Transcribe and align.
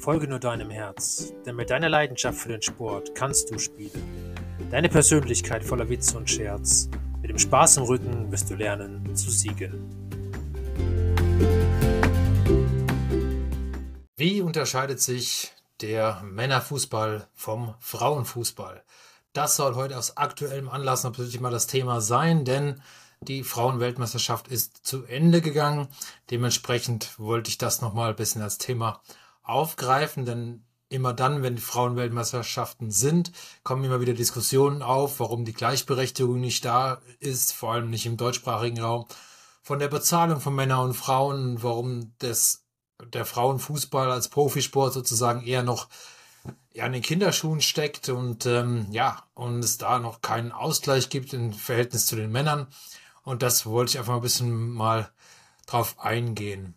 Folge 0.00 0.26
nur 0.26 0.38
deinem 0.38 0.70
Herz, 0.70 1.34
denn 1.44 1.56
mit 1.56 1.68
deiner 1.68 1.90
Leidenschaft 1.90 2.38
für 2.38 2.48
den 2.48 2.62
Sport 2.62 3.14
kannst 3.14 3.50
du 3.50 3.58
spielen. 3.58 4.34
Deine 4.70 4.88
Persönlichkeit 4.88 5.62
voller 5.62 5.90
Witz 5.90 6.14
und 6.14 6.30
Scherz. 6.30 6.88
Mit 7.20 7.28
dem 7.28 7.38
Spaß 7.38 7.76
im 7.76 7.82
Rücken 7.82 8.32
wirst 8.32 8.48
du 8.48 8.54
lernen 8.54 9.14
zu 9.14 9.30
siegen. 9.30 9.90
Wie 14.16 14.40
unterscheidet 14.40 15.02
sich 15.02 15.52
der 15.82 16.22
Männerfußball 16.24 17.28
vom 17.34 17.74
Frauenfußball? 17.80 18.82
Das 19.34 19.56
soll 19.56 19.74
heute 19.74 19.98
aus 19.98 20.16
aktuellem 20.16 20.70
Anlass 20.70 21.04
natürlich 21.04 21.40
mal 21.40 21.52
das 21.52 21.66
Thema 21.66 22.00
sein, 22.00 22.46
denn 22.46 22.80
die 23.20 23.44
Frauenweltmeisterschaft 23.44 24.48
ist 24.48 24.86
zu 24.86 25.04
Ende 25.04 25.42
gegangen. 25.42 25.88
Dementsprechend 26.30 27.18
wollte 27.18 27.50
ich 27.50 27.58
das 27.58 27.82
nochmal 27.82 28.10
ein 28.10 28.16
bisschen 28.16 28.40
als 28.40 28.56
Thema 28.56 29.02
aufgreifen, 29.42 30.24
denn 30.24 30.64
immer 30.88 31.12
dann, 31.12 31.42
wenn 31.42 31.56
die 31.56 31.62
Frauenweltmeisterschaften 31.62 32.90
sind, 32.90 33.32
kommen 33.62 33.84
immer 33.84 34.00
wieder 34.00 34.12
Diskussionen 34.12 34.82
auf, 34.82 35.20
warum 35.20 35.44
die 35.44 35.52
Gleichberechtigung 35.52 36.40
nicht 36.40 36.64
da 36.64 37.00
ist, 37.20 37.52
vor 37.52 37.72
allem 37.72 37.90
nicht 37.90 38.06
im 38.06 38.16
deutschsprachigen 38.16 38.80
Raum, 38.80 39.06
von 39.62 39.78
der 39.78 39.88
Bezahlung 39.88 40.40
von 40.40 40.54
Männern 40.54 40.86
und 40.86 40.94
Frauen, 40.94 41.62
warum 41.62 42.12
das, 42.18 42.64
der 43.12 43.24
Frauenfußball 43.24 44.10
als 44.10 44.28
Profisport 44.28 44.92
sozusagen 44.92 45.42
eher 45.46 45.62
noch 45.62 45.88
ja, 46.72 46.86
in 46.86 46.92
den 46.92 47.02
Kinderschuhen 47.02 47.60
steckt 47.60 48.08
und 48.08 48.46
ähm, 48.46 48.86
ja, 48.90 49.22
und 49.34 49.64
es 49.64 49.78
da 49.78 49.98
noch 49.98 50.22
keinen 50.22 50.52
Ausgleich 50.52 51.08
gibt 51.08 51.32
im 51.32 51.52
Verhältnis 51.52 52.06
zu 52.06 52.16
den 52.16 52.32
Männern. 52.32 52.68
Und 53.22 53.42
das 53.42 53.66
wollte 53.66 53.90
ich 53.90 53.98
einfach 53.98 54.14
ein 54.14 54.22
bisschen 54.22 54.70
mal 54.70 55.10
drauf 55.66 55.98
eingehen. 55.98 56.74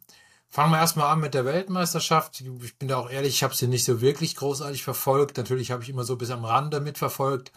Fangen 0.53 0.71
wir 0.71 0.77
erstmal 0.77 1.08
an 1.08 1.19
mit 1.19 1.33
der 1.33 1.45
Weltmeisterschaft. 1.45 2.39
Ich 2.39 2.77
bin 2.77 2.88
da 2.88 2.97
auch 2.97 3.09
ehrlich, 3.09 3.33
ich 3.33 3.41
habe 3.41 3.55
sie 3.55 3.66
nicht 3.66 3.86
so 3.86 4.02
wirklich 4.02 4.36
großartig 4.36 4.83
verfolgt. 4.83 5.36
Natürlich 5.38 5.72
habe 5.72 5.81
ich 5.81 5.89
immer 5.89 6.03
so 6.03 6.16
bis 6.16 6.30
am 6.30 6.45
Rande 6.45 6.80
mitverfolgt, 6.80 7.52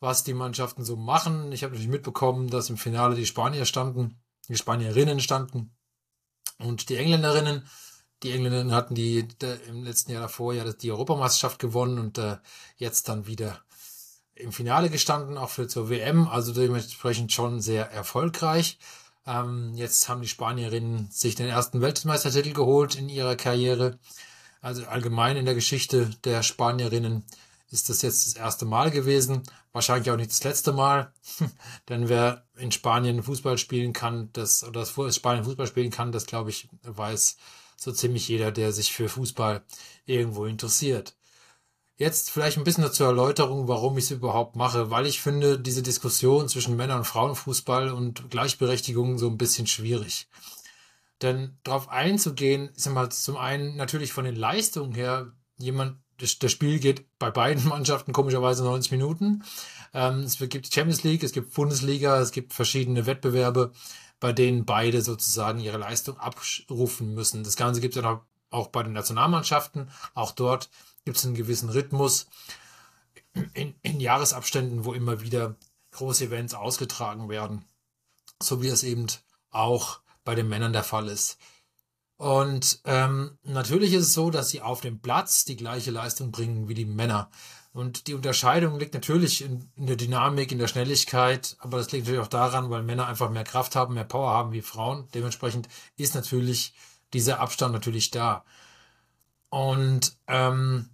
was 0.00 0.24
die 0.24 0.34
Mannschaften 0.34 0.82
so 0.82 0.96
machen. 0.96 1.52
Ich 1.52 1.62
habe 1.62 1.72
natürlich 1.72 1.88
mitbekommen, 1.88 2.50
dass 2.50 2.68
im 2.68 2.78
Finale 2.78 3.14
die 3.14 3.26
Spanier 3.26 3.64
standen, 3.64 4.20
die 4.48 4.56
Spanierinnen 4.56 5.20
standen 5.20 5.72
und 6.58 6.88
die 6.88 6.96
Engländerinnen. 6.96 7.68
Die 8.24 8.32
Engländerinnen 8.32 8.74
hatten 8.74 8.96
die, 8.96 9.28
im 9.68 9.84
letzten 9.84 10.10
Jahr 10.10 10.22
davor 10.22 10.52
ja 10.52 10.64
die 10.72 10.90
Europameisterschaft 10.90 11.60
gewonnen 11.60 12.00
und 12.00 12.18
äh, 12.18 12.38
jetzt 12.74 13.08
dann 13.08 13.28
wieder 13.28 13.62
im 14.34 14.50
Finale 14.50 14.90
gestanden, 14.90 15.38
auch 15.38 15.50
für 15.50 15.68
zur 15.68 15.90
WM, 15.90 16.26
also 16.26 16.52
dementsprechend 16.52 17.32
schon 17.32 17.60
sehr 17.60 17.88
erfolgreich. 17.92 18.80
Ähm, 19.30 19.72
jetzt 19.74 20.08
haben 20.08 20.22
die 20.22 20.28
Spanierinnen 20.28 21.08
sich 21.12 21.36
den 21.36 21.46
ersten 21.46 21.80
Weltmeistertitel 21.80 22.52
geholt 22.52 22.96
in 22.96 23.08
ihrer 23.08 23.36
Karriere. 23.36 23.98
Also 24.60 24.84
allgemein 24.84 25.36
in 25.36 25.44
der 25.44 25.54
Geschichte 25.54 26.10
der 26.24 26.42
Spanierinnen 26.42 27.24
ist 27.70 27.88
das 27.88 28.02
jetzt 28.02 28.26
das 28.26 28.34
erste 28.34 28.64
Mal 28.64 28.90
gewesen. 28.90 29.44
Wahrscheinlich 29.72 30.10
auch 30.10 30.16
nicht 30.16 30.30
das 30.30 30.42
letzte 30.42 30.72
Mal. 30.72 31.12
Denn 31.88 32.08
wer 32.08 32.44
in 32.56 32.72
Spanien 32.72 33.22
Fußball 33.22 33.56
spielen 33.56 33.92
kann, 33.92 34.30
das, 34.32 34.64
oder 34.64 34.80
das 34.80 35.14
Spanien 35.14 35.44
Fußball 35.44 35.68
spielen 35.68 35.92
kann, 35.92 36.10
das 36.10 36.26
glaube 36.26 36.50
ich, 36.50 36.68
weiß 36.82 37.36
so 37.76 37.92
ziemlich 37.92 38.26
jeder, 38.26 38.50
der 38.50 38.72
sich 38.72 38.92
für 38.92 39.08
Fußball 39.08 39.62
irgendwo 40.06 40.44
interessiert. 40.44 41.14
Jetzt 42.00 42.30
vielleicht 42.30 42.56
ein 42.56 42.64
bisschen 42.64 42.90
zur 42.90 43.08
Erläuterung, 43.08 43.68
warum 43.68 43.98
ich 43.98 44.04
es 44.04 44.10
überhaupt 44.10 44.56
mache, 44.56 44.90
weil 44.90 45.04
ich 45.04 45.20
finde 45.20 45.60
diese 45.60 45.82
Diskussion 45.82 46.48
zwischen 46.48 46.74
Männer- 46.74 46.96
und 46.96 47.04
Frauenfußball 47.04 47.90
und 47.90 48.30
Gleichberechtigung 48.30 49.18
so 49.18 49.28
ein 49.28 49.36
bisschen 49.36 49.66
schwierig. 49.66 50.26
Denn 51.20 51.58
darauf 51.62 51.90
einzugehen, 51.90 52.70
ist 52.70 52.88
mal 52.88 53.10
zum 53.10 53.36
einen 53.36 53.76
natürlich 53.76 54.14
von 54.14 54.24
den 54.24 54.34
Leistungen 54.34 54.94
her, 54.94 55.34
jemand, 55.58 55.98
das, 56.16 56.30
Spiel 56.50 56.78
geht 56.78 57.04
bei 57.18 57.30
beiden 57.30 57.64
Mannschaften 57.68 58.14
komischerweise 58.14 58.64
90 58.64 58.92
Minuten. 58.92 59.44
Ähm, 59.92 60.20
es 60.20 60.38
gibt 60.38 60.72
Champions 60.72 61.02
League, 61.02 61.22
es 61.22 61.32
gibt 61.32 61.52
Bundesliga, 61.52 62.18
es 62.18 62.32
gibt 62.32 62.54
verschiedene 62.54 63.04
Wettbewerbe, 63.04 63.72
bei 64.20 64.32
denen 64.32 64.64
beide 64.64 65.02
sozusagen 65.02 65.60
ihre 65.60 65.76
Leistung 65.76 66.16
abrufen 66.16 67.12
müssen. 67.12 67.44
Das 67.44 67.56
Ganze 67.56 67.82
gibt 67.82 67.94
es 67.94 68.02
dann 68.02 68.20
auch 68.48 68.68
bei 68.68 68.84
den 68.84 68.94
Nationalmannschaften. 68.94 69.90
Auch 70.14 70.32
dort 70.32 70.70
gibt 71.04 71.16
es 71.16 71.24
einen 71.24 71.34
gewissen 71.34 71.70
Rhythmus 71.70 72.26
in, 73.54 73.74
in 73.82 74.00
Jahresabständen, 74.00 74.84
wo 74.84 74.92
immer 74.92 75.20
wieder 75.20 75.56
große 75.92 76.26
Events 76.26 76.54
ausgetragen 76.54 77.28
werden. 77.28 77.64
So 78.42 78.62
wie 78.62 78.68
es 78.68 78.82
eben 78.82 79.06
auch 79.50 80.00
bei 80.24 80.34
den 80.34 80.48
Männern 80.48 80.72
der 80.72 80.84
Fall 80.84 81.08
ist. 81.08 81.38
Und 82.16 82.80
ähm, 82.84 83.38
natürlich 83.44 83.94
ist 83.94 84.08
es 84.08 84.14
so, 84.14 84.30
dass 84.30 84.50
sie 84.50 84.60
auf 84.60 84.82
dem 84.82 85.00
Platz 85.00 85.46
die 85.46 85.56
gleiche 85.56 85.90
Leistung 85.90 86.30
bringen 86.30 86.68
wie 86.68 86.74
die 86.74 86.84
Männer. 86.84 87.30
Und 87.72 88.08
die 88.08 88.14
Unterscheidung 88.14 88.78
liegt 88.78 88.94
natürlich 88.94 89.42
in, 89.42 89.70
in, 89.76 89.86
der 89.86 89.96
Dynamik, 89.96 90.50
in 90.50 90.58
der 90.58 90.66
Schnelligkeit, 90.66 91.56
aber 91.60 91.78
das 91.78 91.90
liegt 91.92 92.04
natürlich 92.04 92.24
auch 92.24 92.28
daran, 92.28 92.68
weil 92.68 92.82
Männer 92.82 93.06
einfach 93.06 93.30
mehr 93.30 93.44
Kraft 93.44 93.76
haben, 93.76 93.94
mehr 93.94 94.04
Power 94.04 94.30
haben 94.30 94.52
wie 94.52 94.60
Frauen. 94.60 95.08
Dementsprechend 95.14 95.68
ist 95.96 96.14
natürlich 96.14 96.74
dieser 97.12 97.40
Abstand 97.40 97.72
natürlich 97.72 98.10
da. 98.10 98.44
Und, 99.50 100.16
ähm, 100.26 100.88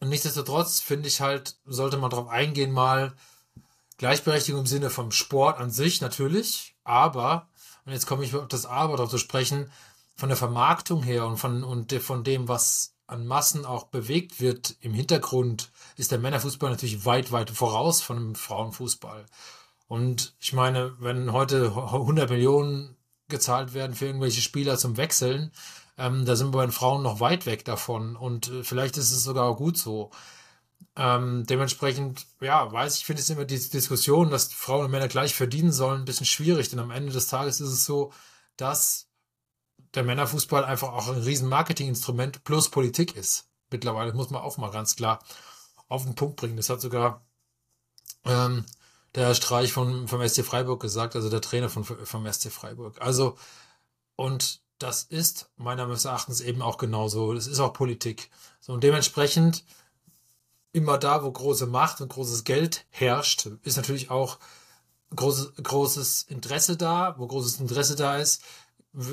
nichtsdestotrotz 0.00 0.80
finde 0.80 1.08
ich 1.08 1.20
halt, 1.20 1.56
sollte 1.64 1.96
man 1.96 2.10
darauf 2.10 2.28
eingehen, 2.28 2.72
mal 2.72 3.14
Gleichberechtigung 3.98 4.62
im 4.62 4.66
Sinne 4.66 4.88
vom 4.88 5.10
Sport 5.10 5.58
an 5.58 5.70
sich 5.70 6.00
natürlich, 6.00 6.74
aber, 6.84 7.48
und 7.84 7.92
jetzt 7.92 8.06
komme 8.06 8.24
ich 8.24 8.34
auf 8.34 8.48
das 8.48 8.64
Aber 8.64 8.96
drauf 8.96 9.10
zu 9.10 9.18
sprechen, 9.18 9.70
von 10.16 10.28
der 10.28 10.38
Vermarktung 10.38 11.02
her 11.02 11.26
und 11.26 11.36
von, 11.38 11.64
und 11.64 11.92
von 11.94 12.24
dem, 12.24 12.48
was 12.48 12.94
an 13.06 13.26
Massen 13.26 13.66
auch 13.66 13.84
bewegt 13.84 14.40
wird 14.40 14.76
im 14.80 14.94
Hintergrund, 14.94 15.70
ist 15.96 16.12
der 16.12 16.18
Männerfußball 16.18 16.70
natürlich 16.70 17.04
weit, 17.04 17.32
weit 17.32 17.50
voraus 17.50 18.00
von 18.00 18.16
dem 18.16 18.34
Frauenfußball. 18.34 19.26
Und 19.88 20.34
ich 20.38 20.52
meine, 20.52 20.94
wenn 21.00 21.32
heute 21.32 21.72
100 21.74 22.30
Millionen 22.30 22.96
gezahlt 23.28 23.74
werden 23.74 23.96
für 23.96 24.06
irgendwelche 24.06 24.40
Spieler 24.40 24.78
zum 24.78 24.96
Wechseln, 24.96 25.52
ähm, 26.00 26.24
da 26.24 26.34
sind 26.34 26.48
wir 26.48 26.58
bei 26.58 26.66
den 26.66 26.72
Frauen 26.72 27.02
noch 27.02 27.20
weit 27.20 27.44
weg 27.46 27.64
davon 27.64 28.16
und 28.16 28.48
äh, 28.48 28.64
vielleicht 28.64 28.96
ist 28.96 29.12
es 29.12 29.22
sogar 29.22 29.54
gut 29.54 29.76
so. 29.76 30.10
Ähm, 30.96 31.44
dementsprechend, 31.46 32.26
ja, 32.40 32.72
weiß 32.72 32.96
ich, 32.96 33.04
finde 33.04 33.20
es 33.22 33.30
immer 33.30 33.44
die 33.44 33.58
Diskussion, 33.58 34.30
dass 34.30 34.52
Frauen 34.52 34.86
und 34.86 34.90
Männer 34.90 35.08
gleich 35.08 35.34
verdienen 35.34 35.72
sollen, 35.72 36.02
ein 36.02 36.04
bisschen 36.06 36.26
schwierig, 36.26 36.70
denn 36.70 36.78
am 36.78 36.90
Ende 36.90 37.12
des 37.12 37.26
Tages 37.26 37.60
ist 37.60 37.70
es 37.70 37.84
so, 37.84 38.12
dass 38.56 39.08
der 39.94 40.02
Männerfußball 40.04 40.64
einfach 40.64 40.88
auch 40.92 41.08
ein 41.08 41.22
riesen 41.22 41.48
Marketinginstrument 41.48 42.44
plus 42.44 42.70
Politik 42.70 43.14
ist. 43.16 43.48
Mittlerweile 43.70 44.14
muss 44.14 44.30
man 44.30 44.42
auch 44.42 44.56
mal 44.56 44.70
ganz 44.70 44.96
klar 44.96 45.22
auf 45.88 46.04
den 46.04 46.14
Punkt 46.14 46.36
bringen. 46.36 46.56
Das 46.56 46.70
hat 46.70 46.80
sogar 46.80 47.26
ähm, 48.24 48.64
der 49.14 49.34
Streich 49.34 49.72
von, 49.72 50.08
vom 50.08 50.26
SC 50.26 50.44
Freiburg 50.44 50.80
gesagt, 50.80 51.14
also 51.14 51.28
der 51.28 51.42
Trainer 51.42 51.68
von, 51.68 51.84
vom 51.84 52.32
SC 52.32 52.50
Freiburg. 52.50 53.00
Also, 53.02 53.36
und 54.16 54.62
das 54.80 55.04
ist 55.04 55.50
meines 55.56 56.04
Erachtens 56.04 56.40
eben 56.40 56.62
auch 56.62 56.78
genauso. 56.78 57.32
Das 57.34 57.46
ist 57.46 57.60
auch 57.60 57.72
Politik. 57.72 58.30
So, 58.60 58.72
und 58.72 58.82
dementsprechend 58.82 59.64
immer 60.72 60.98
da, 60.98 61.22
wo 61.22 61.30
große 61.30 61.66
Macht 61.66 62.00
und 62.00 62.08
großes 62.08 62.44
Geld 62.44 62.86
herrscht, 62.90 63.46
ist 63.62 63.76
natürlich 63.76 64.10
auch 64.10 64.38
großes, 65.14 65.52
großes 65.62 66.22
Interesse 66.24 66.76
da. 66.76 67.14
Wo 67.18 67.26
großes 67.26 67.60
Interesse 67.60 67.94
da 67.94 68.16
ist, 68.16 68.42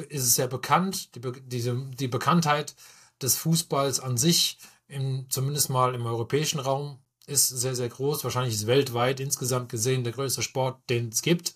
ist 0.10 0.24
es 0.24 0.36
sehr 0.36 0.48
bekannt. 0.48 1.14
Die, 1.16 1.22
diese, 1.42 1.76
die 2.00 2.08
Bekanntheit 2.08 2.74
des 3.22 3.36
Fußballs 3.36 4.00
an 4.00 4.16
sich, 4.18 4.60
im, 4.88 5.30
zumindest 5.30 5.70
mal 5.70 5.94
im 5.96 6.06
europäischen 6.06 6.62
Raum, 6.62 6.98
ist 7.26 7.50
sehr, 7.50 7.76
sehr 7.76 7.90
groß. 7.90 8.24
Wahrscheinlich 8.24 8.56
ist 8.56 8.68
weltweit 8.68 9.20
insgesamt 9.20 9.68
gesehen 9.68 10.06
der 10.06 10.14
größte 10.14 10.44
Sport, 10.44 10.80
den 10.90 11.10
es 11.10 11.22
gibt 11.22 11.56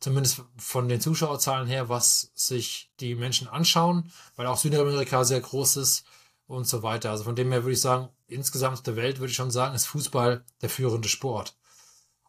zumindest 0.00 0.42
von 0.56 0.88
den 0.88 1.00
Zuschauerzahlen 1.00 1.68
her, 1.68 1.88
was 1.88 2.32
sich 2.34 2.90
die 3.00 3.14
Menschen 3.14 3.48
anschauen, 3.48 4.10
weil 4.36 4.46
auch 4.46 4.58
Südamerika 4.58 5.24
sehr 5.24 5.40
groß 5.40 5.76
ist 5.76 6.04
und 6.46 6.66
so 6.66 6.82
weiter. 6.82 7.10
Also 7.10 7.24
von 7.24 7.36
dem 7.36 7.52
her 7.52 7.62
würde 7.62 7.74
ich 7.74 7.80
sagen, 7.80 8.08
insgesamt 8.26 8.86
der 8.86 8.96
Welt 8.96 9.18
würde 9.18 9.30
ich 9.30 9.36
schon 9.36 9.50
sagen, 9.50 9.74
ist 9.74 9.86
Fußball 9.86 10.44
der 10.62 10.70
führende 10.70 11.08
Sport. 11.08 11.56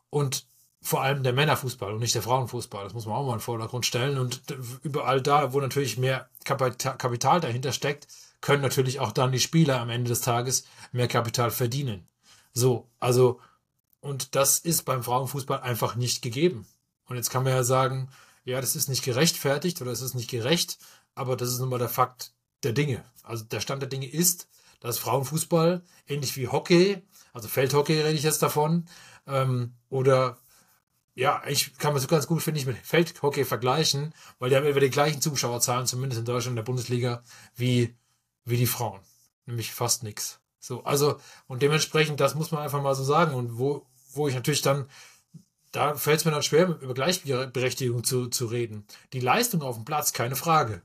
Und 0.09 0.45
vor 0.81 1.01
allem 1.03 1.23
der 1.23 1.33
Männerfußball 1.33 1.93
und 1.93 1.99
nicht 1.99 2.15
der 2.15 2.23
Frauenfußball. 2.23 2.83
Das 2.83 2.93
muss 2.93 3.05
man 3.05 3.15
auch 3.15 3.25
mal 3.25 3.33
in 3.33 3.37
den 3.37 3.43
Vordergrund 3.43 3.85
stellen. 3.85 4.17
Und 4.17 4.41
überall 4.81 5.21
da, 5.21 5.53
wo 5.53 5.59
natürlich 5.59 5.97
mehr 5.97 6.29
Kapital 6.43 7.39
dahinter 7.39 7.71
steckt, 7.71 8.07
können 8.41 8.63
natürlich 8.63 8.99
auch 8.99 9.11
dann 9.11 9.31
die 9.31 9.39
Spieler 9.39 9.79
am 9.79 9.91
Ende 9.91 10.09
des 10.09 10.21
Tages 10.21 10.65
mehr 10.91 11.07
Kapital 11.07 11.51
verdienen. 11.51 12.07
So, 12.53 12.89
also, 12.99 13.39
und 14.01 14.35
das 14.35 14.57
ist 14.57 14.83
beim 14.83 15.03
Frauenfußball 15.03 15.61
einfach 15.61 15.95
nicht 15.95 16.23
gegeben. 16.23 16.65
Und 17.11 17.17
jetzt 17.17 17.29
kann 17.29 17.43
man 17.43 17.51
ja 17.51 17.63
sagen, 17.65 18.07
ja, 18.45 18.61
das 18.61 18.77
ist 18.77 18.87
nicht 18.87 19.03
gerechtfertigt 19.03 19.81
oder 19.81 19.91
es 19.91 20.01
ist 20.01 20.15
nicht 20.15 20.29
gerecht, 20.29 20.77
aber 21.13 21.35
das 21.35 21.49
ist 21.49 21.59
nun 21.59 21.67
mal 21.67 21.77
der 21.77 21.89
Fakt 21.89 22.31
der 22.63 22.71
Dinge. 22.71 23.03
Also 23.21 23.43
der 23.43 23.59
Stand 23.59 23.81
der 23.81 23.89
Dinge 23.89 24.09
ist, 24.09 24.47
dass 24.79 24.97
Frauenfußball, 24.97 25.83
ähnlich 26.07 26.37
wie 26.37 26.47
Hockey, 26.47 27.01
also 27.33 27.49
Feldhockey 27.49 27.99
rede 27.99 28.17
ich 28.17 28.23
jetzt 28.23 28.41
davon, 28.41 28.87
ähm, 29.27 29.73
oder 29.89 30.37
ja, 31.13 31.43
ich 31.47 31.77
kann 31.79 31.91
man 31.91 32.01
so 32.01 32.07
ganz 32.07 32.27
gut, 32.27 32.41
finde 32.41 32.61
ich, 32.61 32.65
mit 32.65 32.77
Feldhockey 32.77 33.43
vergleichen, 33.43 34.13
weil 34.39 34.49
die 34.49 34.55
haben 34.55 34.65
über 34.65 34.79
die 34.79 34.89
gleichen 34.89 35.19
Zuschauerzahlen, 35.19 35.87
zumindest 35.87 36.19
in 36.19 36.25
Deutschland 36.25 36.53
in 36.53 36.55
der 36.55 36.63
Bundesliga, 36.63 37.23
wie 37.57 37.93
wie 38.45 38.55
die 38.55 38.67
Frauen. 38.67 39.01
Nämlich 39.45 39.73
fast 39.73 40.03
nichts. 40.03 40.39
So, 40.59 40.85
also, 40.85 41.19
und 41.47 41.61
dementsprechend, 41.61 42.21
das 42.21 42.35
muss 42.35 42.51
man 42.51 42.61
einfach 42.61 42.81
mal 42.81 42.95
so 42.95 43.03
sagen. 43.03 43.33
Und 43.33 43.57
wo, 43.57 43.85
wo 44.13 44.29
ich 44.29 44.33
natürlich 44.33 44.61
dann, 44.61 44.87
da 45.71 45.95
fällt 45.95 46.19
es 46.19 46.25
mir 46.25 46.31
dann 46.31 46.43
schwer, 46.43 46.77
über 46.81 46.93
Gleichberechtigung 46.93 48.03
zu, 48.03 48.27
zu 48.27 48.45
reden. 48.45 48.85
Die 49.13 49.19
Leistung 49.19 49.61
auf 49.61 49.75
dem 49.75 49.85
Platz, 49.85 50.13
keine 50.13 50.35
Frage. 50.35 50.81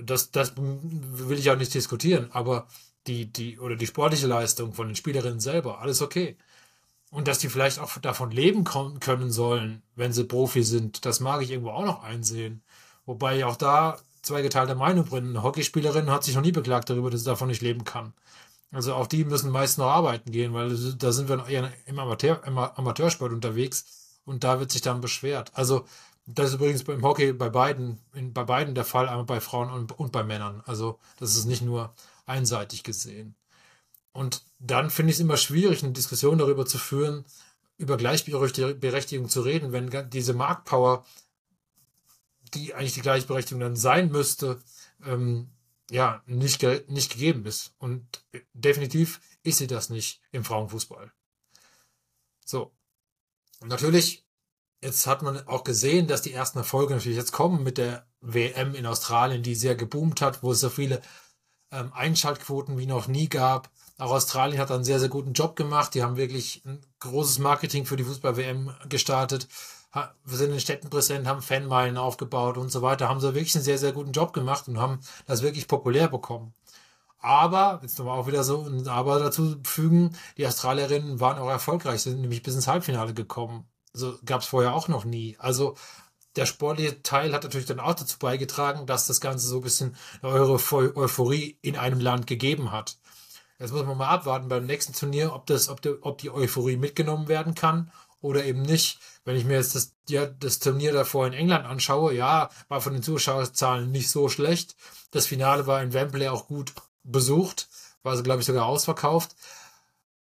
Das, 0.00 0.30
das 0.30 0.52
will 0.56 1.38
ich 1.38 1.50
auch 1.50 1.56
nicht 1.56 1.74
diskutieren, 1.74 2.28
aber 2.32 2.68
die, 3.08 3.26
die, 3.26 3.58
oder 3.58 3.76
die 3.76 3.86
sportliche 3.86 4.28
Leistung 4.28 4.72
von 4.72 4.86
den 4.86 4.96
Spielerinnen 4.96 5.40
selber, 5.40 5.80
alles 5.80 6.00
okay. 6.00 6.36
Und 7.10 7.28
dass 7.28 7.38
die 7.38 7.48
vielleicht 7.48 7.78
auch 7.78 7.98
davon 7.98 8.30
leben 8.30 8.64
können 8.64 9.30
sollen, 9.30 9.82
wenn 9.94 10.12
sie 10.12 10.24
Profi 10.24 10.62
sind, 10.62 11.04
das 11.04 11.20
mag 11.20 11.42
ich 11.42 11.50
irgendwo 11.50 11.70
auch 11.70 11.84
noch 11.84 12.02
einsehen. 12.02 12.62
Wobei 13.06 13.38
ich 13.38 13.44
auch 13.44 13.56
da 13.56 13.98
zwei 14.22 14.42
geteilte 14.42 14.74
Meinung 14.74 15.06
bin. 15.06 15.28
Eine 15.28 15.42
Hockeyspielerin 15.42 16.10
hat 16.10 16.24
sich 16.24 16.34
noch 16.34 16.42
nie 16.42 16.52
beklagt 16.52 16.90
darüber, 16.90 17.10
dass 17.10 17.20
sie 17.20 17.26
davon 17.26 17.48
nicht 17.48 17.62
leben 17.62 17.84
kann. 17.84 18.14
Also 18.72 18.94
auch 18.94 19.06
die 19.06 19.24
müssen 19.24 19.50
meist 19.50 19.78
noch 19.78 19.86
arbeiten 19.86 20.32
gehen, 20.32 20.54
weil 20.54 20.76
da 20.98 21.12
sind 21.12 21.28
wir 21.28 21.46
eher 21.46 21.72
im, 21.86 21.98
Amateur, 21.98 22.42
im 22.46 22.58
Amateursport 22.58 23.32
unterwegs 23.32 24.03
und 24.24 24.44
da 24.44 24.60
wird 24.60 24.70
sich 24.70 24.82
dann 24.82 25.00
beschwert. 25.00 25.50
Also 25.54 25.86
das 26.26 26.48
ist 26.48 26.54
übrigens 26.54 26.84
beim 26.84 27.02
Hockey 27.02 27.32
bei 27.32 27.50
beiden, 27.50 27.98
in, 28.14 28.32
bei 28.32 28.44
beiden 28.44 28.74
der 28.74 28.84
Fall, 28.84 29.08
einmal 29.08 29.24
bei 29.24 29.40
Frauen 29.40 29.70
und, 29.70 29.98
und 29.98 30.12
bei 30.12 30.22
Männern. 30.22 30.62
Also 30.64 30.98
das 31.18 31.36
ist 31.36 31.44
nicht 31.44 31.62
nur 31.62 31.94
einseitig 32.26 32.82
gesehen. 32.82 33.34
Und 34.12 34.42
dann 34.58 34.90
finde 34.90 35.10
ich 35.10 35.16
es 35.16 35.20
immer 35.20 35.36
schwierig, 35.36 35.82
eine 35.82 35.92
Diskussion 35.92 36.38
darüber 36.38 36.64
zu 36.64 36.78
führen, 36.78 37.24
über 37.76 37.96
Gleichberechtigung 37.96 39.28
zu 39.28 39.40
reden, 39.42 39.72
wenn 39.72 40.10
diese 40.10 40.32
Marktpower, 40.32 41.04
die 42.54 42.72
eigentlich 42.74 42.94
die 42.94 43.00
Gleichberechtigung 43.00 43.60
dann 43.60 43.76
sein 43.76 44.10
müsste, 44.10 44.60
ähm, 45.04 45.50
ja, 45.90 46.22
nicht, 46.26 46.60
ge 46.60 46.84
nicht 46.88 47.12
gegeben 47.12 47.44
ist. 47.44 47.74
Und 47.78 48.24
definitiv 48.54 49.20
ist 49.42 49.58
sie 49.58 49.66
das 49.66 49.90
nicht 49.90 50.20
im 50.32 50.44
Frauenfußball. 50.44 51.12
So. 52.44 52.73
Und 53.60 53.68
natürlich, 53.68 54.26
jetzt 54.82 55.06
hat 55.06 55.22
man 55.22 55.46
auch 55.46 55.64
gesehen, 55.64 56.06
dass 56.06 56.22
die 56.22 56.32
ersten 56.32 56.58
Erfolge 56.58 56.94
natürlich 56.94 57.18
jetzt 57.18 57.32
kommen 57.32 57.62
mit 57.62 57.78
der 57.78 58.06
WM 58.20 58.74
in 58.74 58.86
Australien, 58.86 59.42
die 59.42 59.54
sehr 59.54 59.74
geboomt 59.74 60.20
hat, 60.20 60.42
wo 60.42 60.52
es 60.52 60.60
so 60.60 60.70
viele 60.70 61.00
ähm, 61.70 61.92
Einschaltquoten 61.92 62.78
wie 62.78 62.86
noch 62.86 63.08
nie 63.08 63.28
gab. 63.28 63.70
Auch 63.98 64.12
Australien 64.12 64.60
hat 64.60 64.70
einen 64.70 64.84
sehr, 64.84 65.00
sehr 65.00 65.08
guten 65.08 65.32
Job 65.32 65.56
gemacht. 65.56 65.94
Die 65.94 66.02
haben 66.02 66.16
wirklich 66.16 66.64
ein 66.64 66.84
großes 67.00 67.38
Marketing 67.38 67.86
für 67.86 67.96
die 67.96 68.04
Fußball-WM 68.04 68.74
gestartet 68.88 69.48
wir 70.24 70.36
sind 70.36 70.52
in 70.52 70.60
Städten 70.60 70.90
präsent, 70.90 71.26
haben 71.26 71.42
Fanmeilen 71.42 71.96
aufgebaut 71.96 72.58
und 72.58 72.70
so 72.70 72.82
weiter, 72.82 73.08
haben 73.08 73.20
so 73.20 73.34
wirklich 73.34 73.54
einen 73.54 73.64
sehr, 73.64 73.78
sehr 73.78 73.92
guten 73.92 74.12
Job 74.12 74.32
gemacht 74.32 74.66
und 74.68 74.78
haben 74.78 75.00
das 75.26 75.42
wirklich 75.42 75.68
populär 75.68 76.08
bekommen. 76.08 76.52
Aber, 77.24 77.80
jetzt 77.82 77.98
nochmal 77.98 78.18
auch 78.18 78.26
wieder 78.26 78.44
so 78.44 78.66
ein 78.66 78.86
Aber 78.86 79.18
dazu 79.18 79.56
fügen, 79.64 80.14
die 80.36 80.46
Australierinnen 80.46 81.20
waren 81.20 81.38
auch 81.38 81.48
erfolgreich, 81.48 82.02
sind 82.02 82.20
nämlich 82.20 82.42
bis 82.42 82.54
ins 82.54 82.66
Halbfinale 82.66 83.14
gekommen. 83.14 83.66
So 83.94 84.18
gab 84.26 84.42
es 84.42 84.46
vorher 84.46 84.74
auch 84.74 84.88
noch 84.88 85.06
nie. 85.06 85.36
Also 85.38 85.74
der 86.36 86.44
sportliche 86.44 87.02
Teil 87.02 87.32
hat 87.32 87.44
natürlich 87.44 87.66
dann 87.66 87.80
auch 87.80 87.94
dazu 87.94 88.18
beigetragen, 88.18 88.86
dass 88.86 89.06
das 89.06 89.22
Ganze 89.22 89.46
so 89.46 89.56
ein 89.56 89.62
bisschen 89.62 89.96
eine 90.20 90.34
Euphorie 90.34 91.58
in 91.62 91.78
einem 91.78 92.00
Land 92.00 92.26
gegeben 92.26 92.72
hat. 92.72 92.98
Jetzt 93.58 93.72
muss 93.72 93.86
man 93.86 93.96
mal 93.96 94.08
abwarten 94.08 94.48
beim 94.48 94.66
nächsten 94.66 94.92
Turnier, 94.92 95.32
ob, 95.32 95.46
das, 95.46 95.70
ob, 95.70 95.80
die, 95.80 95.94
ob 96.02 96.18
die 96.18 96.30
Euphorie 96.30 96.76
mitgenommen 96.76 97.28
werden 97.28 97.54
kann 97.54 97.90
oder 98.20 98.44
eben 98.44 98.60
nicht. 98.60 98.98
Wenn 99.24 99.36
ich 99.36 99.46
mir 99.46 99.54
jetzt 99.54 99.74
das, 99.74 99.94
ja, 100.10 100.26
das 100.26 100.58
Turnier 100.58 100.92
davor 100.92 101.26
in 101.26 101.32
England 101.32 101.64
anschaue, 101.64 102.12
ja, 102.12 102.50
war 102.68 102.82
von 102.82 102.92
den 102.92 103.02
Zuschauerzahlen 103.02 103.90
nicht 103.90 104.10
so 104.10 104.28
schlecht. 104.28 104.76
Das 105.12 105.26
Finale 105.26 105.66
war 105.66 105.82
in 105.82 105.94
Wembley 105.94 106.28
auch 106.28 106.48
gut 106.48 106.74
besucht, 107.04 107.68
war, 108.02 108.20
glaube 108.22 108.40
ich, 108.40 108.46
sogar 108.46 108.66
ausverkauft. 108.66 109.36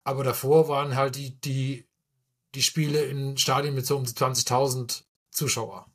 Aber 0.04 0.22
davor 0.22 0.68
waren 0.68 0.96
halt 0.96 1.16
die, 1.16 1.40
die, 1.40 1.86
die 2.54 2.62
Spiele 2.62 3.04
in 3.04 3.36
Stadien 3.38 3.74
mit 3.74 3.86
so 3.86 3.96
um 3.96 4.04
die 4.04 4.12
20.000 4.12 5.02
Zuschauer. 5.30 5.86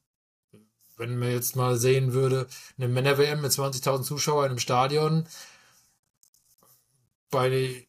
Wenn 0.98 1.18
man 1.18 1.32
jetzt 1.32 1.56
mal 1.56 1.78
sehen 1.78 2.14
würde, 2.14 2.48
eine 2.78 2.88
Männer-WM 2.88 3.42
mit 3.42 3.52
20.000 3.52 4.04
Zuschauern 4.04 4.52
im 4.52 4.60
Stadion, 4.60 5.28
bei, 7.30 7.88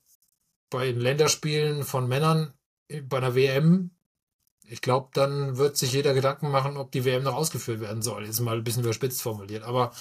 bei 0.70 0.93
den 0.93 1.00
Länderspielen 1.00 1.84
von 1.84 2.08
Männern 2.08 2.55
bei 3.08 3.17
einer 3.19 3.34
WM, 3.34 3.90
ich 4.64 4.81
glaube, 4.81 5.11
dann 5.12 5.56
wird 5.56 5.76
sich 5.76 5.93
jeder 5.93 6.14
Gedanken 6.14 6.50
machen, 6.50 6.76
ob 6.76 6.93
die 6.93 7.05
WM 7.05 7.25
noch 7.25 7.34
ausgeführt 7.34 7.81
werden 7.81 8.02
soll. 8.02 8.25
Jetzt 8.25 8.40
mal 8.40 8.56
ein 8.56 8.64
bisschen 8.64 8.84
überspitzt 8.84 9.23
formuliert. 9.23 9.64
Aber 9.64 9.93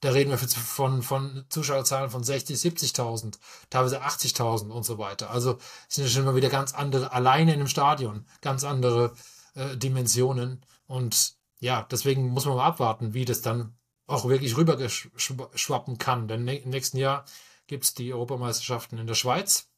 da 0.00 0.10
reden 0.10 0.30
wir 0.30 0.38
von, 0.38 1.02
von 1.02 1.46
Zuschauerzahlen 1.48 2.10
von 2.10 2.22
60, 2.22 2.56
70.000, 2.56 3.38
teilweise 3.70 4.02
80.000 4.02 4.70
und 4.70 4.84
so 4.84 4.98
weiter. 4.98 5.30
Also 5.30 5.58
sind 5.88 6.08
schon 6.08 6.24
mal 6.24 6.36
wieder 6.36 6.50
ganz 6.50 6.74
andere, 6.74 7.12
alleine 7.12 7.54
in 7.54 7.60
einem 7.60 7.68
Stadion, 7.68 8.26
ganz 8.42 8.64
andere 8.64 9.14
äh, 9.54 9.76
Dimensionen. 9.76 10.64
Und 10.86 11.34
ja, 11.60 11.86
deswegen 11.90 12.28
muss 12.28 12.44
man 12.44 12.56
mal 12.56 12.66
abwarten, 12.66 13.14
wie 13.14 13.24
das 13.24 13.40
dann 13.40 13.74
auch 14.06 14.28
wirklich 14.28 14.56
rübergeschwappen 14.56 15.98
kann. 15.98 16.28
Denn 16.28 16.46
im 16.46 16.70
nächsten 16.70 16.98
Jahr 16.98 17.24
gibt 17.66 17.84
es 17.84 17.94
die 17.94 18.12
Europameisterschaften 18.12 18.98
in 18.98 19.06
der 19.06 19.14
Schweiz. 19.14 19.68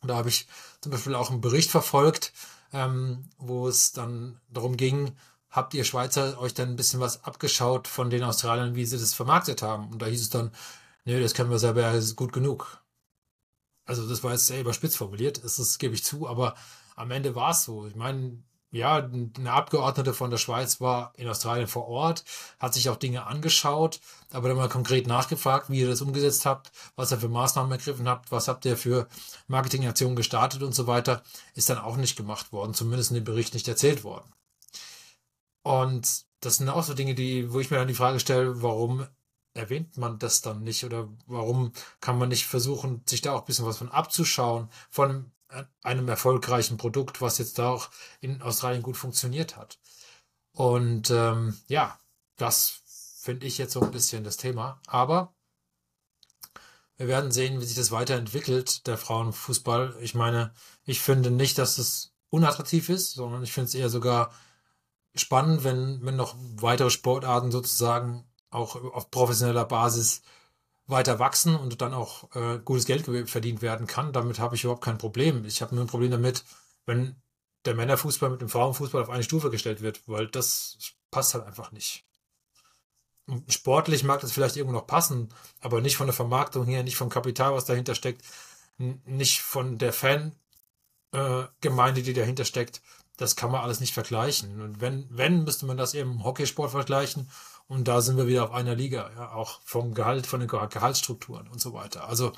Und 0.00 0.08
da 0.08 0.16
habe 0.16 0.28
ich 0.28 0.48
zum 0.80 0.90
Beispiel 0.90 1.14
auch 1.14 1.30
einen 1.30 1.40
Bericht 1.40 1.70
verfolgt, 1.70 2.32
ähm, 2.72 3.28
wo 3.38 3.68
es 3.68 3.92
dann 3.92 4.40
darum 4.48 4.76
ging, 4.76 5.16
habt 5.52 5.74
ihr 5.74 5.84
Schweizer 5.84 6.38
euch 6.40 6.54
dann 6.54 6.70
ein 6.70 6.76
bisschen 6.76 6.98
was 7.00 7.22
abgeschaut 7.24 7.86
von 7.86 8.10
den 8.10 8.24
Australiern, 8.24 8.74
wie 8.74 8.86
sie 8.86 8.98
das 8.98 9.14
vermarktet 9.14 9.62
haben? 9.62 9.90
Und 9.90 10.02
da 10.02 10.06
hieß 10.06 10.22
es 10.22 10.30
dann, 10.30 10.50
nee, 11.04 11.20
das 11.20 11.34
können 11.34 11.50
wir 11.50 11.58
selber, 11.58 11.82
das 11.82 12.06
ist 12.06 12.16
gut 12.16 12.32
genug. 12.32 12.82
Also 13.84 14.08
das 14.08 14.24
war 14.24 14.32
jetzt 14.32 14.46
sehr 14.46 14.60
überspitzt 14.60 14.96
formuliert, 14.96 15.44
das, 15.44 15.56
das 15.56 15.78
gebe 15.78 15.94
ich 15.94 16.04
zu, 16.04 16.28
aber 16.28 16.54
am 16.96 17.10
Ende 17.10 17.34
war 17.34 17.50
es 17.50 17.64
so. 17.64 17.86
Ich 17.86 17.96
meine, 17.96 18.42
ja, 18.70 18.96
eine 18.96 19.52
Abgeordnete 19.52 20.14
von 20.14 20.30
der 20.30 20.38
Schweiz 20.38 20.80
war 20.80 21.12
in 21.16 21.28
Australien 21.28 21.66
vor 21.66 21.88
Ort, 21.88 22.24
hat 22.58 22.72
sich 22.72 22.88
auch 22.88 22.96
Dinge 22.96 23.26
angeschaut, 23.26 24.00
aber 24.30 24.48
dann 24.48 24.56
mal 24.56 24.68
konkret 24.70 25.06
nachgefragt, 25.06 25.68
wie 25.68 25.80
ihr 25.80 25.88
das 25.88 26.00
umgesetzt 26.00 26.46
habt, 26.46 26.72
was 26.96 27.12
ihr 27.12 27.18
für 27.18 27.28
Maßnahmen 27.28 27.70
ergriffen 27.70 28.08
habt, 28.08 28.32
was 28.32 28.48
habt 28.48 28.64
ihr 28.64 28.78
für 28.78 29.08
Marketingaktionen 29.46 30.16
gestartet 30.16 30.62
und 30.62 30.74
so 30.74 30.86
weiter, 30.86 31.22
ist 31.54 31.68
dann 31.68 31.78
auch 31.78 31.96
nicht 31.96 32.16
gemacht 32.16 32.52
worden, 32.52 32.72
zumindest 32.72 33.10
in 33.10 33.16
dem 33.16 33.24
Bericht 33.24 33.52
nicht 33.52 33.68
erzählt 33.68 34.04
worden. 34.04 34.32
Und 35.62 36.24
das 36.40 36.56
sind 36.56 36.68
auch 36.68 36.82
so 36.82 36.94
Dinge, 36.94 37.14
die, 37.14 37.52
wo 37.52 37.60
ich 37.60 37.70
mir 37.70 37.78
dann 37.78 37.88
die 37.88 37.94
Frage 37.94 38.20
stelle, 38.20 38.62
warum 38.62 39.06
erwähnt 39.54 39.96
man 39.96 40.18
das 40.18 40.40
dann 40.40 40.62
nicht 40.62 40.84
oder 40.84 41.08
warum 41.26 41.72
kann 42.00 42.18
man 42.18 42.30
nicht 42.30 42.46
versuchen, 42.46 43.02
sich 43.06 43.20
da 43.20 43.32
auch 43.34 43.40
ein 43.40 43.44
bisschen 43.44 43.66
was 43.66 43.78
von 43.78 43.90
abzuschauen, 43.90 44.68
von 44.90 45.30
einem 45.82 46.08
erfolgreichen 46.08 46.76
Produkt, 46.76 47.20
was 47.20 47.38
jetzt 47.38 47.58
da 47.58 47.68
auch 47.68 47.90
in 48.20 48.42
Australien 48.42 48.82
gut 48.82 48.96
funktioniert 48.96 49.56
hat. 49.56 49.78
Und 50.52 51.10
ähm, 51.10 51.56
ja, 51.68 51.98
das 52.36 52.80
finde 53.20 53.46
ich 53.46 53.58
jetzt 53.58 53.72
so 53.72 53.80
ein 53.80 53.90
bisschen 53.90 54.24
das 54.24 54.36
Thema. 54.36 54.80
Aber 54.86 55.34
wir 56.96 57.08
werden 57.08 57.32
sehen, 57.32 57.60
wie 57.60 57.64
sich 57.64 57.76
das 57.76 57.90
weiterentwickelt, 57.90 58.86
der 58.86 58.98
Frauenfußball. 58.98 59.96
Ich 60.00 60.14
meine, 60.14 60.54
ich 60.84 61.00
finde 61.00 61.30
nicht, 61.30 61.58
dass 61.58 61.78
es 61.78 62.14
unattraktiv 62.30 62.88
ist, 62.88 63.12
sondern 63.12 63.42
ich 63.42 63.52
finde 63.52 63.68
es 63.68 63.74
eher 63.74 63.88
sogar 63.88 64.32
spannend, 65.14 65.64
wenn, 65.64 66.04
wenn 66.04 66.16
noch 66.16 66.36
weitere 66.56 66.90
Sportarten 66.90 67.50
sozusagen 67.50 68.24
auch 68.50 68.76
auf 68.76 69.10
professioneller 69.10 69.64
Basis 69.64 70.22
weiter 70.86 71.18
wachsen 71.18 71.56
und 71.56 71.80
dann 71.80 71.94
auch 71.94 72.34
äh, 72.34 72.58
gutes 72.58 72.86
Geld 72.86 73.04
verdient 73.28 73.62
werden 73.62 73.86
kann. 73.86 74.12
Damit 74.12 74.38
habe 74.38 74.56
ich 74.56 74.64
überhaupt 74.64 74.84
kein 74.84 74.98
Problem. 74.98 75.44
Ich 75.44 75.62
habe 75.62 75.74
nur 75.74 75.84
ein 75.84 75.88
Problem 75.88 76.10
damit, 76.10 76.44
wenn 76.86 77.16
der 77.64 77.74
Männerfußball 77.74 78.30
mit 78.30 78.40
dem 78.40 78.48
Frauenfußball 78.48 79.02
auf 79.02 79.10
eine 79.10 79.22
Stufe 79.22 79.50
gestellt 79.50 79.82
wird, 79.82 80.02
weil 80.06 80.28
das 80.28 80.78
passt 81.10 81.34
halt 81.34 81.44
einfach 81.44 81.72
nicht. 81.72 82.04
sportlich 83.48 84.04
mag 84.04 84.20
das 84.20 84.32
vielleicht 84.32 84.56
irgendwo 84.56 84.76
noch 84.76 84.86
passen, 84.86 85.28
aber 85.60 85.80
nicht 85.80 85.96
von 85.96 86.06
der 86.06 86.14
Vermarktung 86.14 86.66
her, 86.66 86.82
nicht 86.82 86.96
vom 86.96 87.08
Kapital, 87.08 87.54
was 87.54 87.64
dahinter 87.64 87.94
steckt, 87.94 88.22
nicht 88.78 89.40
von 89.40 89.78
der 89.78 89.92
Fangemeinde, 89.92 92.00
äh, 92.00 92.02
die 92.02 92.14
dahinter 92.14 92.44
steckt. 92.44 92.82
Das 93.16 93.36
kann 93.36 93.50
man 93.50 93.60
alles 93.60 93.80
nicht 93.80 93.94
vergleichen. 93.94 94.60
Und 94.60 94.80
wenn, 94.80 95.06
wenn, 95.10 95.44
müsste 95.44 95.66
man 95.66 95.76
das 95.76 95.94
eben 95.94 96.12
im 96.12 96.24
Hockeysport 96.24 96.70
vergleichen 96.70 97.28
und 97.68 97.88
da 97.88 98.00
sind 98.00 98.16
wir 98.16 98.26
wieder 98.26 98.44
auf 98.44 98.52
einer 98.52 98.74
Liga, 98.74 99.10
ja, 99.14 99.32
auch 99.32 99.60
vom 99.64 99.94
Gehalt, 99.94 100.26
von 100.26 100.40
den 100.40 100.48
Gehaltsstrukturen 100.48 101.48
und 101.48 101.60
so 101.60 101.72
weiter. 101.72 102.08
Also 102.08 102.32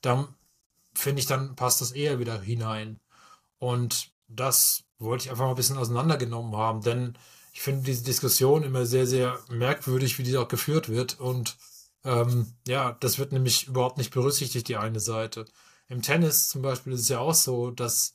da 0.00 0.28
finde 0.94 1.20
ich, 1.20 1.26
dann 1.26 1.56
passt 1.56 1.80
das 1.80 1.92
eher 1.92 2.18
wieder 2.18 2.40
hinein. 2.40 3.00
Und 3.58 4.12
das 4.28 4.84
wollte 4.98 5.24
ich 5.24 5.30
einfach 5.30 5.44
mal 5.44 5.50
ein 5.50 5.56
bisschen 5.56 5.78
auseinandergenommen 5.78 6.56
haben, 6.56 6.82
denn 6.82 7.16
ich 7.52 7.62
finde 7.62 7.82
diese 7.82 8.04
Diskussion 8.04 8.62
immer 8.62 8.86
sehr, 8.86 9.06
sehr 9.06 9.38
merkwürdig, 9.48 10.18
wie 10.18 10.22
die 10.22 10.36
auch 10.36 10.48
geführt 10.48 10.88
wird. 10.88 11.18
Und 11.18 11.56
ähm, 12.04 12.54
ja, 12.66 12.96
das 13.00 13.18
wird 13.18 13.32
nämlich 13.32 13.66
überhaupt 13.66 13.98
nicht 13.98 14.12
berücksichtigt, 14.12 14.68
die 14.68 14.76
eine 14.76 15.00
Seite. 15.00 15.44
Im 15.88 16.02
Tennis 16.02 16.48
zum 16.48 16.62
Beispiel 16.62 16.92
ist 16.92 17.00
es 17.02 17.08
ja 17.08 17.18
auch 17.18 17.34
so, 17.34 17.70
dass 17.70 18.14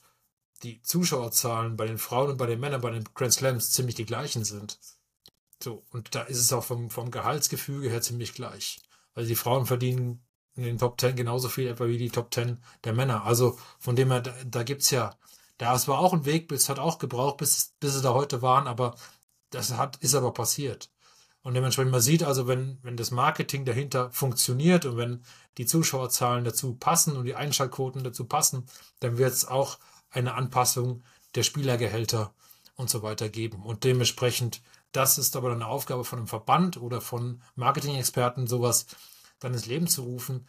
die 0.65 0.81
Zuschauerzahlen 0.81 1.77
bei 1.77 1.85
den 1.85 1.97
Frauen 1.97 2.31
und 2.31 2.37
bei 2.37 2.47
den 2.47 2.59
Männern 2.59 2.81
bei 2.81 2.91
den 2.91 3.03
Grand 3.13 3.33
Slams 3.33 3.71
ziemlich 3.71 3.95
die 3.95 4.05
gleichen 4.05 4.43
sind. 4.43 4.79
So, 5.61 5.85
und 5.91 6.15
da 6.15 6.23
ist 6.23 6.39
es 6.39 6.51
auch 6.51 6.63
vom, 6.63 6.89
vom 6.89 7.11
Gehaltsgefüge 7.11 7.89
her 7.89 8.01
ziemlich 8.01 8.33
gleich. 8.33 8.81
Also 9.13 9.29
die 9.29 9.35
Frauen 9.35 9.65
verdienen 9.65 10.25
in 10.55 10.63
den 10.63 10.77
Top 10.77 10.99
10 10.99 11.15
genauso 11.15 11.49
viel 11.49 11.67
etwa 11.67 11.87
wie 11.87 11.97
die 11.97 12.09
Top 12.09 12.33
10 12.33 12.57
der 12.83 12.93
Männer. 12.93 13.25
Also 13.25 13.57
von 13.79 13.95
dem 13.95 14.11
her, 14.11 14.21
da, 14.21 14.33
da 14.45 14.63
gibt 14.63 14.81
es 14.81 14.89
ja, 14.89 15.15
da 15.57 15.87
war 15.87 15.99
auch 15.99 16.13
ein 16.13 16.25
Weg, 16.25 16.51
es 16.51 16.69
hat 16.69 16.79
auch 16.79 16.97
gebraucht, 16.97 17.37
bis, 17.37 17.73
bis 17.79 17.93
sie 17.93 18.01
da 18.01 18.13
heute 18.13 18.41
waren, 18.41 18.67
aber 18.67 18.95
das 19.51 19.73
hat, 19.73 19.97
ist 19.97 20.15
aber 20.15 20.33
passiert. 20.33 20.89
Und 21.41 21.53
dementsprechend, 21.53 21.91
man 21.91 22.01
sieht 22.01 22.23
also, 22.23 22.47
wenn, 22.47 22.79
wenn 22.81 22.97
das 22.97 23.11
Marketing 23.11 23.65
dahinter 23.65 24.09
funktioniert 24.09 24.85
und 24.85 24.97
wenn 24.97 25.23
die 25.59 25.67
Zuschauerzahlen 25.67 26.43
dazu 26.43 26.73
passen 26.73 27.15
und 27.15 27.25
die 27.25 27.35
Einschaltquoten 27.35 28.03
dazu 28.03 28.25
passen, 28.25 28.65
dann 28.99 29.19
wird 29.19 29.31
es 29.31 29.47
auch 29.47 29.77
eine 30.15 30.33
Anpassung 30.33 31.03
der 31.35 31.43
Spielergehälter 31.43 32.33
und 32.75 32.89
so 32.89 33.03
weiter 33.03 33.29
geben. 33.29 33.63
Und 33.63 33.83
dementsprechend, 33.83 34.61
das 34.91 35.17
ist 35.17 35.35
aber 35.35 35.51
eine 35.51 35.67
Aufgabe 35.67 36.03
von 36.03 36.19
einem 36.19 36.27
Verband 36.27 36.77
oder 36.77 37.01
von 37.01 37.41
Marketing-Experten, 37.55 38.47
sowas 38.47 38.87
dann 39.39 39.53
ins 39.53 39.65
Leben 39.65 39.87
zu 39.87 40.03
rufen. 40.03 40.47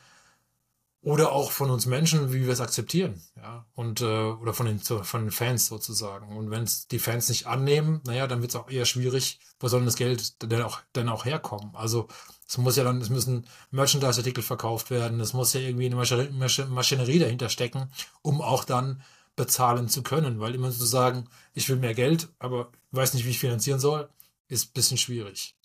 Oder 1.02 1.30
auch 1.30 1.52
von 1.52 1.70
uns 1.70 1.86
Menschen, 1.86 2.32
wie 2.32 2.46
wir 2.46 2.52
es 2.52 2.60
akzeptieren, 2.60 3.22
ja, 3.36 3.64
und 3.76 4.00
äh, 4.00 4.04
oder 4.04 4.52
von 4.52 4.66
den, 4.66 4.80
von 4.80 5.20
den 5.20 5.30
Fans 5.30 5.66
sozusagen. 5.68 6.36
Und 6.36 6.50
wenn 6.50 6.64
es 6.64 6.88
die 6.88 6.98
Fans 6.98 7.28
nicht 7.28 7.46
annehmen, 7.46 8.00
naja, 8.04 8.26
dann 8.26 8.40
wird 8.40 8.50
es 8.50 8.56
auch 8.56 8.68
eher 8.68 8.86
schwierig, 8.86 9.38
wo 9.60 9.68
soll 9.68 9.84
das 9.84 9.94
Geld 9.94 10.42
denn 10.42 10.62
auch, 10.62 10.80
denn 10.96 11.08
auch 11.08 11.24
herkommen? 11.24 11.76
Also 11.76 12.08
es 12.48 12.58
muss 12.58 12.74
ja 12.74 12.82
dann, 12.82 13.00
es 13.00 13.08
müssen 13.08 13.46
Merchandise-Artikel 13.70 14.42
verkauft 14.42 14.90
werden, 14.90 15.20
es 15.20 15.32
muss 15.32 15.52
ja 15.52 15.60
irgendwie 15.60 15.86
eine 15.86 15.94
Maschinerie 15.94 17.20
dahinter 17.20 17.50
stecken, 17.50 17.88
um 18.22 18.40
auch 18.40 18.64
dann 18.64 19.00
bezahlen 19.36 19.88
zu 19.88 20.02
können. 20.02 20.40
Weil 20.40 20.54
immer 20.54 20.70
zu 20.70 20.84
sagen, 20.84 21.28
ich 21.54 21.68
will 21.68 21.76
mehr 21.76 21.94
Geld, 21.94 22.28
aber 22.38 22.72
weiß 22.90 23.14
nicht, 23.14 23.26
wie 23.26 23.30
ich 23.30 23.38
finanzieren 23.38 23.80
soll, 23.80 24.08
ist 24.48 24.70
ein 24.70 24.72
bisschen 24.72 24.98
schwierig. 24.98 25.56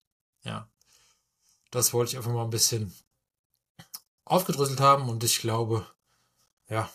Ja. 0.43 0.67
Das 1.71 1.93
wollte 1.93 2.11
ich 2.11 2.17
einfach 2.17 2.33
mal 2.33 2.43
ein 2.43 2.49
bisschen 2.49 2.93
aufgedröselt 4.25 4.81
haben 4.81 5.09
und 5.09 5.23
ich 5.23 5.39
glaube, 5.39 5.85
ja, 6.69 6.89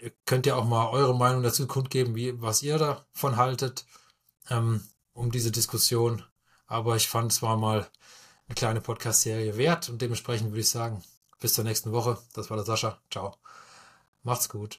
ihr 0.00 0.12
könnt 0.26 0.46
ja 0.46 0.56
auch 0.56 0.64
mal 0.64 0.88
eure 0.88 1.16
Meinung 1.16 1.42
dazu 1.42 1.66
kundgeben, 1.66 2.14
wie, 2.14 2.40
was 2.40 2.62
ihr 2.62 2.78
davon 2.78 3.36
haltet, 3.36 3.84
ähm, 4.50 4.82
um 5.12 5.30
diese 5.30 5.50
Diskussion. 5.50 6.22
Aber 6.66 6.96
ich 6.96 7.08
fand 7.08 7.32
es 7.32 7.42
war 7.42 7.56
mal 7.56 7.88
eine 8.46 8.54
kleine 8.54 8.80
Podcast-Serie 8.80 9.56
wert 9.56 9.88
und 9.88 10.00
dementsprechend 10.02 10.50
würde 10.50 10.60
ich 10.60 10.70
sagen, 10.70 11.02
bis 11.40 11.54
zur 11.54 11.64
nächsten 11.64 11.92
Woche. 11.92 12.18
Das 12.34 12.50
war 12.50 12.56
der 12.56 12.66
Sascha. 12.66 13.00
Ciao. 13.10 13.36
Macht's 14.22 14.48
gut. 14.48 14.78